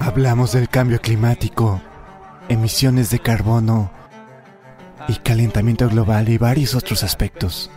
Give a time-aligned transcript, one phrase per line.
[0.00, 1.80] Hablamos del cambio climático,
[2.48, 3.90] emisiones de carbono
[5.08, 7.70] y calentamiento global y varios otros aspectos.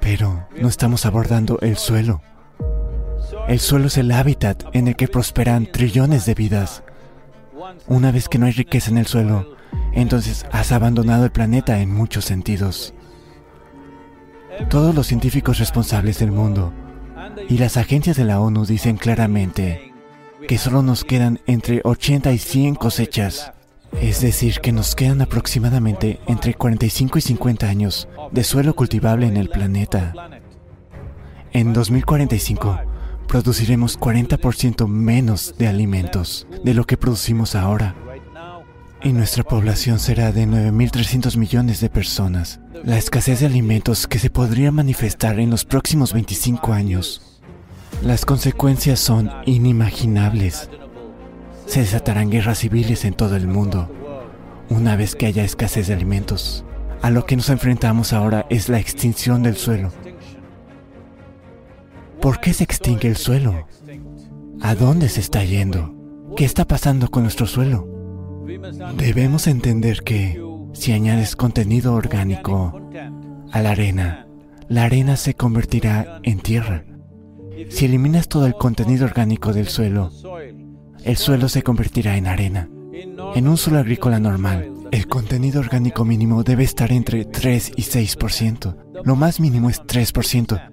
[0.00, 2.22] Pero no estamos abordando el suelo.
[3.48, 6.82] El suelo es el hábitat en el que prosperan trillones de vidas.
[7.86, 9.56] Una vez que no hay riqueza en el suelo,
[9.92, 12.94] entonces has abandonado el planeta en muchos sentidos.
[14.70, 16.72] Todos los científicos responsables del mundo
[17.48, 19.92] y las agencias de la ONU dicen claramente
[20.46, 23.52] que solo nos quedan entre 80 y 100 cosechas.
[24.00, 29.36] Es decir, que nos quedan aproximadamente entre 45 y 50 años de suelo cultivable en
[29.36, 30.12] el planeta.
[31.52, 32.80] En 2045
[33.28, 37.94] produciremos 40% menos de alimentos de lo que producimos ahora.
[39.04, 42.60] Y nuestra población será de 9.300 millones de personas.
[42.84, 47.42] La escasez de alimentos que se podría manifestar en los próximos 25 años.
[48.02, 50.70] Las consecuencias son inimaginables.
[51.66, 53.90] Se desatarán guerras civiles en todo el mundo
[54.70, 56.64] una vez que haya escasez de alimentos.
[57.02, 59.92] A lo que nos enfrentamos ahora es la extinción del suelo.
[62.22, 63.66] ¿Por qué se extingue el suelo?
[64.62, 65.94] ¿A dónde se está yendo?
[66.36, 67.93] ¿Qué está pasando con nuestro suelo?
[68.96, 70.42] Debemos entender que
[70.72, 72.80] si añades contenido orgánico
[73.50, 74.26] a la arena,
[74.68, 76.84] la arena se convertirá en tierra.
[77.70, 80.10] Si eliminas todo el contenido orgánico del suelo,
[81.04, 82.68] el suelo se convertirá en arena.
[83.34, 88.76] En un suelo agrícola normal, el contenido orgánico mínimo debe estar entre 3 y 6%.
[89.04, 90.70] Lo más mínimo es 3%.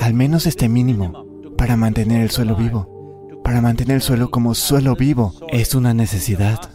[0.00, 3.40] Al menos este mínimo para mantener el suelo vivo.
[3.44, 6.71] Para mantener el suelo como suelo vivo es una necesidad.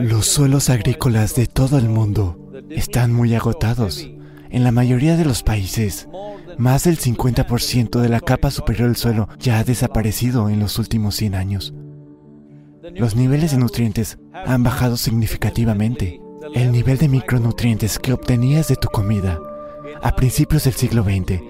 [0.00, 4.08] Los suelos agrícolas de todo el mundo están muy agotados.
[4.48, 6.08] En la mayoría de los países,
[6.56, 11.16] más del 50% de la capa superior del suelo ya ha desaparecido en los últimos
[11.16, 11.74] 100 años.
[12.94, 16.20] Los niveles de nutrientes han bajado significativamente.
[16.54, 19.38] El nivel de micronutrientes que obtenías de tu comida
[20.02, 21.42] a principios del siglo XX,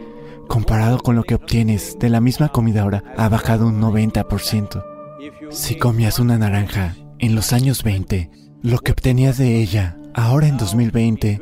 [0.48, 4.84] comparado con lo que obtienes de la misma comida ahora, ha bajado un 90%.
[5.50, 8.31] Si comías una naranja en los años 20,
[8.62, 11.38] lo que obtenías de ella ahora en 2020,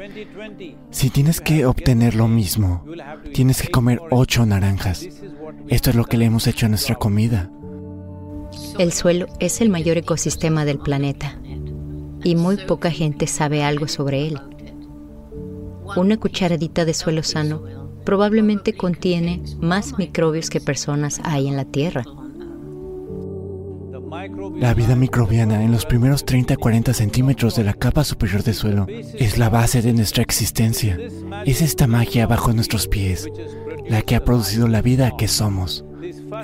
[0.91, 2.85] si tienes que obtener lo mismo,
[3.33, 5.07] tienes que comer 8 naranjas.
[5.69, 7.51] Esto es lo que le hemos hecho a nuestra comida.
[8.79, 11.39] El suelo es el mayor ecosistema del planeta
[12.25, 14.41] y muy poca gente sabe algo sobre él.
[15.97, 17.63] Una cucharadita de suelo sano
[18.05, 22.05] probablemente contiene más microbios que personas hay en la Tierra.
[24.57, 28.55] La vida microbiana en los primeros 30 a 40 centímetros de la capa superior del
[28.55, 30.97] suelo es la base de nuestra existencia.
[31.45, 33.29] Es esta magia bajo nuestros pies
[33.89, 35.85] la que ha producido la vida que somos.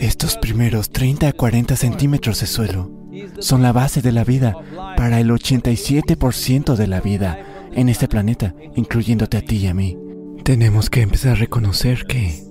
[0.01, 2.91] Estos primeros 30 a 40 centímetros de suelo
[3.39, 4.57] son la base de la vida
[4.97, 7.39] para el 87% de la vida
[7.73, 9.97] en este planeta, incluyéndote a ti y a mí.
[10.43, 12.43] Tenemos que empezar a reconocer que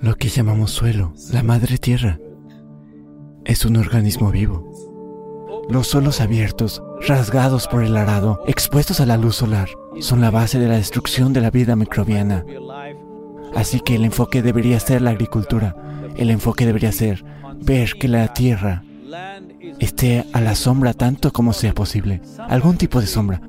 [0.00, 2.18] lo que llamamos suelo, la madre tierra,
[3.48, 4.62] es un organismo vivo.
[5.68, 9.68] Los suelos abiertos, rasgados por el arado, expuestos a la luz solar,
[10.00, 12.44] son la base de la destrucción de la vida microbiana.
[13.56, 15.74] Así que el enfoque debería ser la agricultura,
[16.16, 17.24] el enfoque debería ser
[17.56, 18.84] ver que la tierra
[19.80, 23.40] esté a la sombra tanto como sea posible, algún tipo de sombra,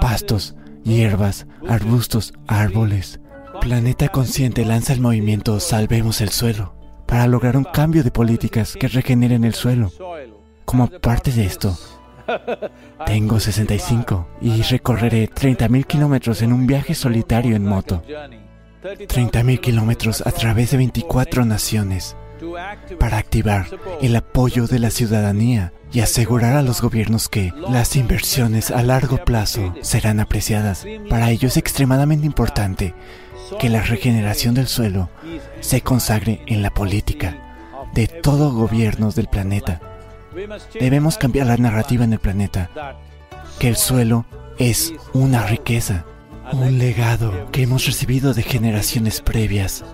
[0.00, 0.54] pastos,
[0.84, 3.20] hierbas, arbustos, árboles.
[3.60, 6.81] Planeta Consciente lanza el movimiento Salvemos el Suelo
[7.12, 9.92] para lograr un cambio de políticas que regeneren el suelo.
[10.64, 11.76] Como parte de esto,
[13.04, 18.02] tengo 65 y recorreré 30.000 kilómetros en un viaje solitario en moto.
[18.82, 22.16] 30.000 kilómetros a través de 24 naciones
[22.98, 23.66] para activar
[24.00, 29.18] el apoyo de la ciudadanía y asegurar a los gobiernos que las inversiones a largo
[29.18, 30.86] plazo serán apreciadas.
[31.10, 32.94] Para ello es extremadamente importante
[33.58, 35.10] que la regeneración del suelo
[35.60, 37.36] se consagre en la política
[37.94, 39.80] de todos gobiernos del planeta.
[40.78, 42.70] Debemos cambiar la narrativa en el planeta,
[43.58, 44.24] que el suelo
[44.58, 46.04] es una riqueza
[46.52, 49.84] un legado que hemos recibido de generaciones previas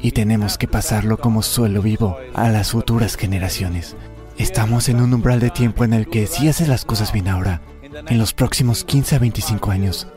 [0.00, 3.96] y tenemos que pasarlo como suelo vivo a las futuras generaciones.
[4.36, 7.62] Estamos en un umbral de tiempo en el que si haces las cosas bien ahora,
[7.82, 10.08] en los próximos 15 a 25 años,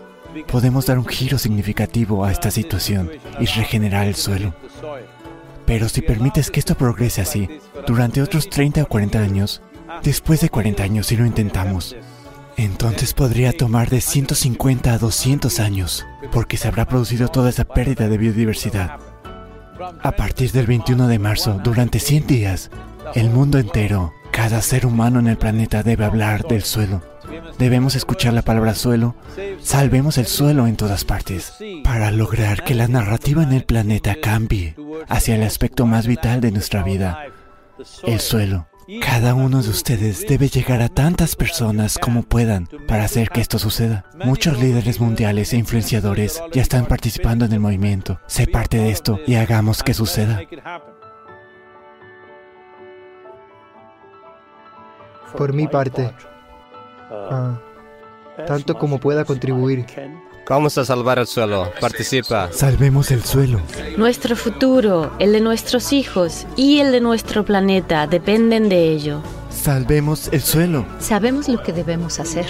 [0.43, 4.53] podemos dar un giro significativo a esta situación y regenerar el suelo.
[5.65, 7.49] Pero si permites que esto progrese así,
[7.87, 9.61] durante otros 30 o 40 años,
[10.03, 11.95] después de 40 años si lo intentamos,
[12.57, 18.07] entonces podría tomar de 150 a 200 años, porque se habrá producido toda esa pérdida
[18.07, 18.99] de biodiversidad.
[20.01, 22.71] A partir del 21 de marzo, durante 100 días,
[23.13, 27.01] El mundo entero, cada ser humano en el planeta debe hablar del suelo.
[27.57, 29.15] Debemos escuchar la palabra suelo.
[29.61, 31.53] Salvemos el suelo en todas partes
[31.83, 34.75] para lograr que la narrativa en el planeta cambie
[35.07, 37.27] hacia el aspecto más vital de nuestra vida,
[38.03, 38.67] el suelo.
[39.01, 43.57] Cada uno de ustedes debe llegar a tantas personas como puedan para hacer que esto
[43.57, 44.05] suceda.
[44.23, 48.19] Muchos líderes mundiales e influenciadores ya están participando en el movimiento.
[48.27, 50.41] Sé parte de esto y hagamos que suceda.
[55.35, 56.11] Por mi parte,
[57.09, 57.59] ah,
[58.47, 59.85] tanto como pueda contribuir.
[60.47, 61.71] Vamos a salvar el suelo.
[61.81, 62.49] Participa.
[62.51, 63.59] Salvemos el suelo.
[63.97, 69.21] Nuestro futuro, el de nuestros hijos y el de nuestro planeta dependen de ello.
[69.49, 70.85] Salvemos el suelo.
[70.99, 72.45] Sabemos lo que debemos hacer.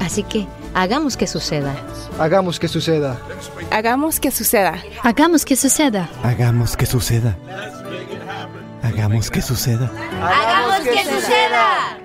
[0.00, 1.74] Así que hagamos que suceda.
[2.18, 3.16] Hagamos que suceda.
[3.70, 4.82] Hagamos que suceda.
[5.02, 6.08] Hagamos que suceda.
[6.22, 7.38] Hagamos que suceda.
[8.82, 9.90] Hagamos que suceda.
[10.20, 12.01] Hagamos que suceda.